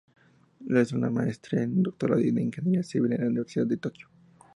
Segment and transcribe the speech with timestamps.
[0.61, 4.07] Realizó una Maestría y un Doctorado en ingeniería civil en la Universidad de Tokio.